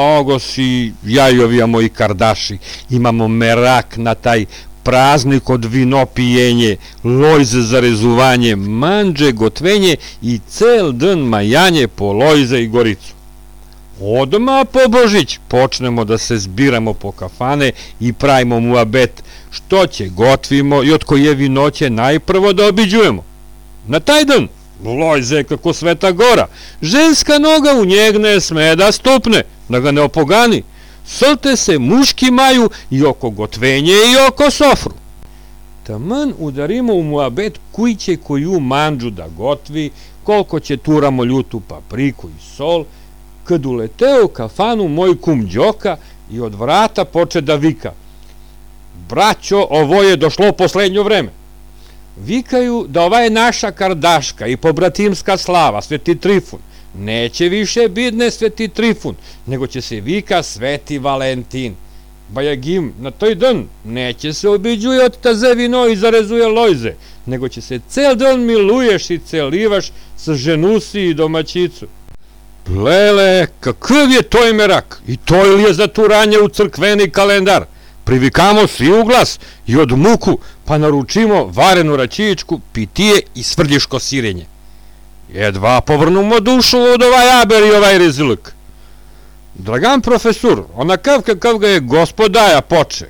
mnogo 0.00 0.38
si 0.38 0.92
jajovija 1.06 1.66
moji 1.66 1.88
kardaši, 1.88 2.58
imamo 2.90 3.28
merak 3.28 3.96
na 3.96 4.14
taj 4.14 4.44
praznik 4.82 5.50
od 5.50 5.64
vino 5.64 6.06
pijenje, 6.06 6.76
lojze 7.04 7.60
za 7.60 7.80
rezuvanje, 7.80 8.56
manđe 8.56 9.32
gotvenje 9.32 9.96
i 10.22 10.40
cel 10.48 10.92
dan 10.92 11.18
majanje 11.18 11.88
po 11.88 12.12
lojze 12.12 12.62
i 12.62 12.68
goricu. 12.68 13.12
Odma 14.00 14.64
po 14.64 14.88
Božić 14.88 15.38
počnemo 15.48 16.04
da 16.04 16.18
se 16.18 16.38
zbiramo 16.38 16.94
po 16.94 17.12
kafane 17.12 17.72
i 18.00 18.12
pravimo 18.12 18.60
mu 18.60 18.76
abet, 18.76 19.22
što 19.50 19.86
će 19.86 20.08
gotvimo 20.08 20.82
i 20.82 20.92
od 20.92 21.04
koje 21.04 21.34
vinoće 21.34 21.90
najprvo 21.90 22.52
da 22.52 22.68
obiđujemo. 22.68 23.24
Na 23.86 24.00
taj 24.00 24.24
dan, 24.24 24.48
lojze 24.84 25.44
kako 25.44 25.72
sveta 25.72 26.12
gora, 26.12 26.46
ženska 26.82 27.38
noga 27.38 27.80
u 27.80 27.84
njeg 27.84 28.16
ne 28.16 28.40
sme 28.40 28.76
da 28.76 28.92
stupne, 28.92 29.42
da 29.70 29.80
ga 29.80 29.90
ne 29.90 30.02
opogani, 30.02 30.62
Solte 31.06 31.56
se 31.56 31.78
muški 31.78 32.30
maju 32.30 32.70
i 32.90 33.04
oko 33.04 33.30
gotvenje 33.30 33.92
i 33.92 34.28
oko 34.28 34.50
sofru. 34.50 34.92
Taman 35.86 36.34
udarimo 36.38 36.94
u 36.94 37.02
muabet 37.02 37.60
koji 37.72 37.94
će 37.94 38.16
koju 38.16 38.60
manđu 38.60 39.10
da 39.10 39.28
gotvi, 39.28 39.90
koliko 40.24 40.60
će 40.60 40.76
turamo 40.76 41.24
ljutu 41.24 41.60
papriku 41.60 42.28
i 42.28 42.42
sol, 42.56 42.84
kad 43.44 43.66
uleteo 43.66 44.28
kafanu 44.28 44.88
moj 44.88 45.20
kum 45.20 45.48
Đoka 45.48 45.96
i 46.30 46.40
od 46.40 46.54
vrata 46.54 47.04
poče 47.04 47.40
da 47.40 47.54
vika. 47.54 47.92
Braćo, 49.08 49.66
ovo 49.70 50.02
je 50.02 50.16
došlo 50.16 50.52
poslednjo 50.52 51.02
vreme. 51.02 51.30
Vikaju 52.16 52.86
da 52.88 53.02
ova 53.02 53.20
je 53.20 53.30
naša 53.30 53.70
kardaška 53.70 54.46
i 54.46 54.56
pobratimska 54.56 55.36
slava, 55.36 55.82
sveti 55.82 56.14
Trifun, 56.14 56.60
Neće 56.94 57.48
više 57.48 57.88
bidne 57.88 58.30
sveti 58.30 58.68
Trifun, 58.68 59.14
nego 59.46 59.66
će 59.66 59.80
se 59.80 60.00
vika 60.00 60.42
sveti 60.42 60.98
Valentin. 60.98 61.74
Bajagim, 62.28 62.92
na 63.00 63.10
toj 63.10 63.34
dan 63.34 63.68
neće 63.84 64.32
se 64.32 64.48
obiđuje 64.48 65.04
od 65.04 65.16
taze 65.20 65.54
vino 65.54 65.86
i 65.86 65.96
zarezuje 65.96 66.46
lojze, 66.46 66.92
nego 67.26 67.48
će 67.48 67.60
se 67.60 67.80
cel 67.88 68.14
dan 68.14 68.40
miluješ 68.40 69.10
i 69.10 69.18
celivaš 69.18 69.92
sa 70.16 70.34
ženusi 70.34 71.00
i 71.00 71.14
domaćicu. 71.14 71.86
Lele, 72.68 73.46
kakav 73.60 74.10
je 74.10 74.22
to 74.22 74.38
merak? 74.54 75.02
I 75.06 75.16
to 75.16 75.46
ili 75.46 75.62
je 75.62 75.74
zaturanje 75.74 76.38
u 76.38 76.48
crkveni 76.48 77.10
kalendar? 77.10 77.64
Privikamo 78.04 78.66
svi 78.66 78.92
u 79.00 79.04
glas 79.04 79.38
i 79.66 79.76
od 79.76 79.98
muku, 79.98 80.38
pa 80.64 80.78
naručimo 80.78 81.44
varenu 81.44 81.96
račijičku, 81.96 82.60
pitije 82.72 83.20
i 83.34 83.42
svrljiško 83.42 83.98
sirenje. 83.98 84.46
Jedva 85.34 85.80
povrnumo 85.80 86.40
dušu 86.40 86.78
od 86.78 87.02
ovaj 87.02 87.40
aber 87.42 87.62
i 87.62 87.70
ovaj 87.70 87.98
riziluk. 87.98 88.52
Dragan 89.54 90.00
profesor, 90.00 90.64
onakav 90.74 91.22
kakav 91.22 91.58
ga 91.58 91.68
je 91.68 91.80
gospodaja 91.80 92.60
poče. 92.60 93.06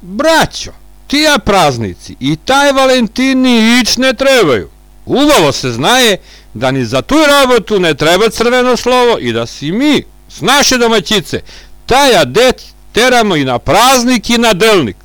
Braćo, 0.00 0.72
tija 1.06 1.38
praznici 1.38 2.16
i 2.20 2.36
taj 2.36 2.72
Valentini 2.72 3.80
ić 3.80 3.96
ne 3.96 4.14
trebaju. 4.14 4.68
Uvalo 5.06 5.52
se 5.52 5.70
znaje 5.70 6.16
da 6.54 6.70
ni 6.70 6.84
za 6.84 7.02
tu 7.02 7.14
robotu 7.14 7.80
ne 7.80 7.94
treba 7.94 8.30
crveno 8.30 8.76
slovo 8.76 9.18
i 9.18 9.32
da 9.32 9.46
si 9.46 9.72
mi, 9.72 10.02
s 10.28 10.40
naše 10.40 10.78
domaćice, 10.78 11.40
taj 11.86 12.16
adet 12.16 12.62
teramo 12.92 13.36
i 13.36 13.44
na 13.44 13.58
praznik 13.58 14.30
i 14.30 14.38
na 14.38 14.52
delnik. 14.52 14.96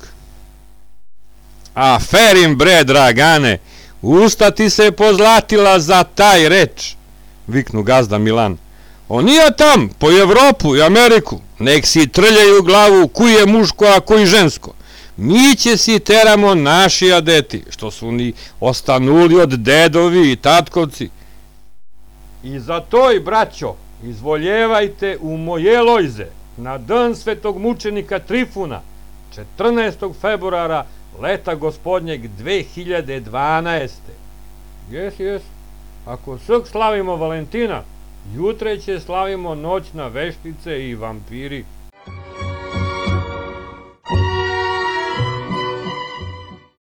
A 1.74 1.98
ferim 1.98 2.56
bre, 2.56 2.84
dragane, 2.84 3.58
Usta 4.02 4.50
ti 4.50 4.70
se 4.70 4.92
pozlatila 4.92 5.80
za 5.80 6.04
taj 6.04 6.48
reč, 6.48 6.94
viknu 7.46 7.82
gazda 7.82 8.18
Milan. 8.18 8.56
On 9.08 9.24
nije 9.24 9.56
tam, 9.56 9.88
po 9.98 10.10
Evropu 10.10 10.76
i 10.76 10.82
Ameriku, 10.82 11.40
nek 11.58 11.86
si 11.86 12.06
trljaju 12.06 12.62
glavu 12.62 13.08
kuj 13.08 13.32
je 13.32 13.46
muško, 13.46 13.84
a 13.84 14.00
kuj 14.00 14.26
žensko. 14.26 14.72
Mi 15.16 15.56
će 15.56 15.76
si 15.76 15.98
teramo 15.98 16.54
naši 16.54 17.12
adeti, 17.12 17.64
što 17.70 17.90
su 17.90 18.12
ni 18.12 18.32
ostanuli 18.60 19.40
od 19.40 19.48
dedovi 19.48 20.32
i 20.32 20.36
tatkovci. 20.36 21.10
I 22.42 22.60
za 22.60 22.80
to 22.80 23.12
i 23.12 23.20
braćo, 23.20 23.74
izvoljevajte 24.02 25.18
u 25.20 25.36
moje 25.36 25.82
lojze, 25.82 26.26
na 26.56 26.78
dan 26.78 27.16
svetog 27.16 27.58
mučenika 27.58 28.18
Trifuna, 28.18 28.80
14. 29.58 30.12
februara 30.20 30.86
leta 31.20 31.54
gospodnjeg 31.54 32.30
2012. 32.38 33.88
Jes, 34.90 35.20
jes. 35.20 35.42
Ako 36.06 36.38
srk 36.38 36.66
slavimo 36.66 37.16
Valentina, 37.16 37.82
jutre 38.34 38.78
će 38.78 39.00
slavimo 39.00 39.54
noć 39.54 39.92
na 39.92 40.06
veštice 40.06 40.88
i 40.88 40.94
vampiri. 40.94 41.64